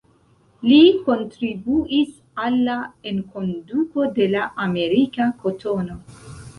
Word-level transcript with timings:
Li 0.69 0.79
kontribuis 1.09 2.17
al 2.47 2.59
la 2.71 2.79
enkonduko 3.13 4.11
de 4.19 4.31
la 4.35 4.51
amerika 4.69 5.33
kotono. 5.47 6.05